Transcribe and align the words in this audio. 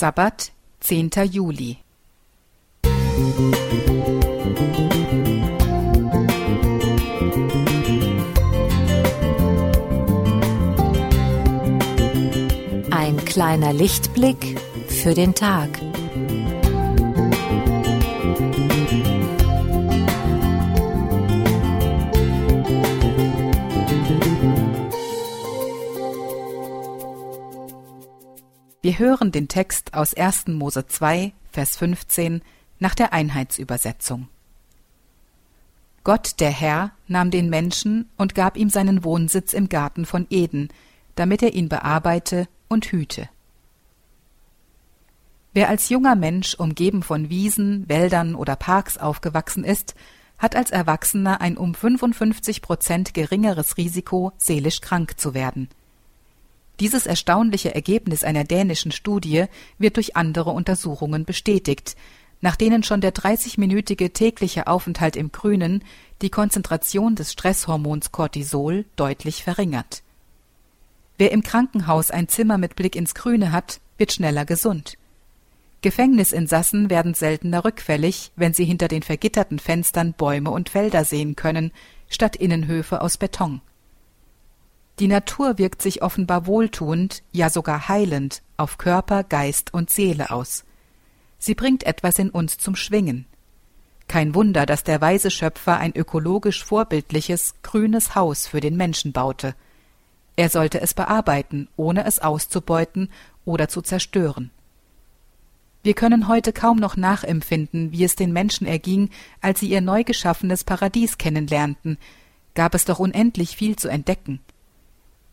Sabbat, 0.00 0.52
10. 0.78 1.10
Juli. 1.28 1.78
Ein 12.92 13.16
kleiner 13.24 13.72
Lichtblick 13.72 14.60
für 14.86 15.14
den 15.14 15.34
Tag. 15.34 15.70
Wir 28.88 28.98
hören 28.98 29.32
den 29.32 29.48
Text 29.48 29.92
aus 29.92 30.14
1. 30.14 30.46
Mose 30.46 30.86
2, 30.86 31.34
Vers 31.52 31.76
15 31.76 32.40
nach 32.78 32.94
der 32.94 33.12
Einheitsübersetzung. 33.12 34.28
Gott, 36.04 36.40
der 36.40 36.48
Herr, 36.48 36.92
nahm 37.06 37.30
den 37.30 37.50
Menschen 37.50 38.08
und 38.16 38.34
gab 38.34 38.56
ihm 38.56 38.70
seinen 38.70 39.04
Wohnsitz 39.04 39.52
im 39.52 39.68
Garten 39.68 40.06
von 40.06 40.26
Eden, 40.30 40.70
damit 41.16 41.42
er 41.42 41.52
ihn 41.52 41.68
bearbeite 41.68 42.48
und 42.68 42.86
hüte. 42.86 43.28
Wer 45.52 45.68
als 45.68 45.90
junger 45.90 46.16
Mensch 46.16 46.54
umgeben 46.54 47.02
von 47.02 47.28
Wiesen, 47.28 47.86
Wäldern 47.90 48.34
oder 48.34 48.56
Parks 48.56 48.96
aufgewachsen 48.96 49.64
ist, 49.64 49.96
hat 50.38 50.56
als 50.56 50.70
Erwachsener 50.70 51.42
ein 51.42 51.58
um 51.58 51.74
55 51.74 52.62
Prozent 52.62 53.12
geringeres 53.12 53.76
Risiko, 53.76 54.32
seelisch 54.38 54.80
krank 54.80 55.20
zu 55.20 55.34
werden. 55.34 55.68
Dieses 56.80 57.06
erstaunliche 57.06 57.74
Ergebnis 57.74 58.22
einer 58.22 58.44
dänischen 58.44 58.92
Studie 58.92 59.46
wird 59.78 59.96
durch 59.96 60.16
andere 60.16 60.50
Untersuchungen 60.50 61.24
bestätigt, 61.24 61.96
nach 62.40 62.54
denen 62.54 62.84
schon 62.84 63.00
der 63.00 63.12
30-minütige 63.12 64.12
tägliche 64.12 64.68
Aufenthalt 64.68 65.16
im 65.16 65.32
Grünen 65.32 65.82
die 66.22 66.30
Konzentration 66.30 67.16
des 67.16 67.32
Stresshormons 67.32 68.12
Cortisol 68.12 68.84
deutlich 68.94 69.42
verringert. 69.42 70.02
Wer 71.16 71.32
im 71.32 71.42
Krankenhaus 71.42 72.12
ein 72.12 72.28
Zimmer 72.28 72.58
mit 72.58 72.76
Blick 72.76 72.94
ins 72.94 73.14
Grüne 73.14 73.50
hat, 73.50 73.80
wird 73.96 74.12
schneller 74.12 74.44
gesund. 74.44 74.94
Gefängnisinsassen 75.80 76.90
werden 76.90 77.14
seltener 77.14 77.64
rückfällig, 77.64 78.30
wenn 78.36 78.54
sie 78.54 78.64
hinter 78.64 78.86
den 78.86 79.02
vergitterten 79.02 79.58
Fenstern 79.58 80.12
Bäume 80.12 80.50
und 80.50 80.68
Felder 80.68 81.04
sehen 81.04 81.34
können, 81.34 81.72
statt 82.08 82.36
Innenhöfe 82.36 83.00
aus 83.00 83.16
Beton. 83.16 83.60
Die 84.98 85.06
Natur 85.06 85.58
wirkt 85.58 85.80
sich 85.80 86.02
offenbar 86.02 86.46
wohltuend, 86.46 87.22
ja 87.30 87.50
sogar 87.50 87.88
heilend 87.88 88.42
auf 88.56 88.78
Körper, 88.78 89.22
Geist 89.22 89.72
und 89.72 89.90
Seele 89.90 90.30
aus. 90.30 90.64
Sie 91.38 91.54
bringt 91.54 91.84
etwas 91.84 92.18
in 92.18 92.30
uns 92.30 92.58
zum 92.58 92.74
Schwingen. 92.74 93.26
Kein 94.08 94.34
Wunder, 94.34 94.66
dass 94.66 94.82
der 94.82 95.00
weise 95.00 95.30
Schöpfer 95.30 95.76
ein 95.76 95.94
ökologisch 95.94 96.64
vorbildliches, 96.64 97.54
grünes 97.62 98.16
Haus 98.16 98.48
für 98.48 98.60
den 98.60 98.76
Menschen 98.76 99.12
baute. 99.12 99.54
Er 100.34 100.48
sollte 100.48 100.80
es 100.80 100.94
bearbeiten, 100.94 101.68
ohne 101.76 102.04
es 102.04 102.18
auszubeuten 102.18 103.10
oder 103.44 103.68
zu 103.68 103.82
zerstören. 103.82 104.50
Wir 105.84 105.94
können 105.94 106.26
heute 106.26 106.52
kaum 106.52 106.78
noch 106.78 106.96
nachempfinden, 106.96 107.92
wie 107.92 108.02
es 108.02 108.16
den 108.16 108.32
Menschen 108.32 108.66
erging, 108.66 109.10
als 109.40 109.60
sie 109.60 109.68
ihr 109.68 109.80
neu 109.80 110.02
geschaffenes 110.02 110.64
Paradies 110.64 111.18
kennenlernten, 111.18 111.98
gab 112.54 112.74
es 112.74 112.84
doch 112.84 112.98
unendlich 112.98 113.56
viel 113.56 113.76
zu 113.76 113.88
entdecken. 113.88 114.40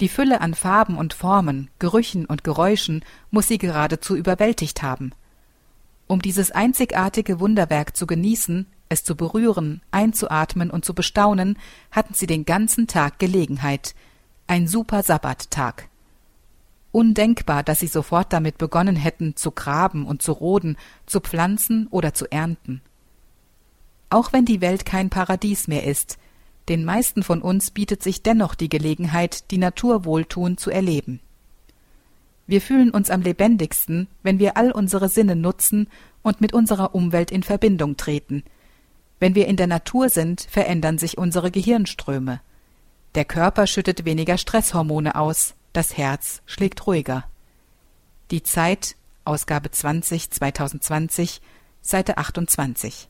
Die 0.00 0.08
Fülle 0.08 0.40
an 0.40 0.54
Farben 0.54 0.96
und 0.96 1.12
Formen, 1.12 1.68
Gerüchen 1.78 2.24
und 2.24 2.42
Geräuschen 2.42 3.04
muss 3.30 3.48
sie 3.48 3.58
geradezu 3.58 4.16
überwältigt 4.16 4.82
haben. 4.82 5.12
Um 6.06 6.22
dieses 6.22 6.50
einzigartige 6.50 7.38
Wunderwerk 7.38 7.94
zu 7.94 8.06
genießen, 8.06 8.66
es 8.88 9.04
zu 9.04 9.14
berühren, 9.14 9.82
einzuatmen 9.90 10.70
und 10.70 10.86
zu 10.86 10.94
bestaunen, 10.94 11.58
hatten 11.90 12.14
sie 12.14 12.26
den 12.26 12.46
ganzen 12.46 12.86
Tag 12.86 13.18
Gelegenheit. 13.18 13.94
Ein 14.46 14.66
super 14.66 15.02
Sabbattag. 15.02 15.88
Undenkbar, 16.92 17.62
dass 17.62 17.80
sie 17.80 17.86
sofort 17.86 18.32
damit 18.32 18.58
begonnen 18.58 18.96
hätten, 18.96 19.36
zu 19.36 19.52
graben 19.52 20.06
und 20.06 20.22
zu 20.22 20.32
roden, 20.32 20.76
zu 21.06 21.20
pflanzen 21.20 21.86
oder 21.88 22.14
zu 22.14 22.26
ernten. 22.32 22.80
Auch 24.08 24.32
wenn 24.32 24.46
die 24.46 24.60
Welt 24.60 24.84
kein 24.84 25.10
Paradies 25.10 25.68
mehr 25.68 25.84
ist, 25.84 26.18
den 26.68 26.84
meisten 26.84 27.22
von 27.22 27.42
uns 27.42 27.70
bietet 27.70 28.02
sich 28.02 28.22
dennoch 28.22 28.54
die 28.54 28.68
Gelegenheit, 28.68 29.50
die 29.50 29.58
Natur 29.58 30.04
wohltuend 30.04 30.60
zu 30.60 30.70
erleben. 30.70 31.20
Wir 32.46 32.60
fühlen 32.60 32.90
uns 32.90 33.10
am 33.10 33.22
lebendigsten, 33.22 34.08
wenn 34.22 34.38
wir 34.38 34.56
all 34.56 34.72
unsere 34.72 35.08
Sinne 35.08 35.36
nutzen 35.36 35.88
und 36.22 36.40
mit 36.40 36.52
unserer 36.52 36.94
Umwelt 36.94 37.30
in 37.30 37.42
Verbindung 37.42 37.96
treten. 37.96 38.42
Wenn 39.20 39.34
wir 39.34 39.46
in 39.46 39.56
der 39.56 39.66
Natur 39.66 40.08
sind, 40.08 40.46
verändern 40.50 40.98
sich 40.98 41.18
unsere 41.18 41.50
Gehirnströme. 41.50 42.40
Der 43.14 43.24
Körper 43.24 43.66
schüttet 43.66 44.04
weniger 44.04 44.38
Stresshormone 44.38 45.14
aus, 45.14 45.54
das 45.72 45.96
Herz 45.96 46.42
schlägt 46.46 46.86
ruhiger. 46.86 47.24
Die 48.30 48.42
Zeit, 48.42 48.96
Ausgabe 49.24 49.70
20 49.70 50.30
2020, 50.30 51.40
Seite 51.82 52.18
28. 52.18 53.09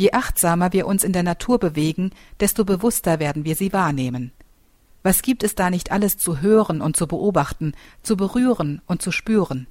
Je 0.00 0.12
achtsamer 0.12 0.72
wir 0.72 0.86
uns 0.86 1.04
in 1.04 1.12
der 1.12 1.22
Natur 1.22 1.58
bewegen, 1.58 2.12
desto 2.40 2.64
bewusster 2.64 3.18
werden 3.18 3.44
wir 3.44 3.54
sie 3.54 3.74
wahrnehmen. 3.74 4.32
Was 5.02 5.20
gibt 5.20 5.42
es 5.42 5.54
da 5.54 5.68
nicht 5.68 5.92
alles 5.92 6.16
zu 6.16 6.40
hören 6.40 6.80
und 6.80 6.96
zu 6.96 7.06
beobachten, 7.06 7.74
zu 8.02 8.16
berühren 8.16 8.80
und 8.86 9.02
zu 9.02 9.12
spüren? 9.12 9.66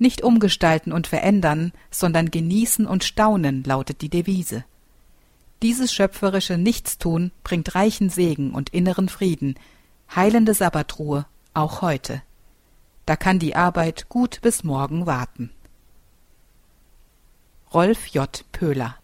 Nicht 0.00 0.22
umgestalten 0.22 0.90
und 0.90 1.06
verändern, 1.06 1.70
sondern 1.92 2.32
genießen 2.32 2.88
und 2.88 3.04
staunen 3.04 3.62
lautet 3.62 4.00
die 4.00 4.08
Devise. 4.08 4.64
Dieses 5.62 5.92
schöpferische 5.92 6.58
Nichtstun 6.58 7.30
bringt 7.44 7.76
reichen 7.76 8.10
Segen 8.10 8.50
und 8.50 8.70
inneren 8.70 9.08
Frieden, 9.08 9.54
heilende 10.12 10.54
Sabbatruhe, 10.54 11.24
auch 11.54 11.82
heute. 11.82 12.20
Da 13.04 13.14
kann 13.14 13.38
die 13.38 13.54
Arbeit 13.54 14.08
gut 14.08 14.40
bis 14.42 14.64
morgen 14.64 15.06
warten. 15.06 15.50
Rolf 17.72 18.08
J. 18.08 18.44
Pöhler 18.50 18.96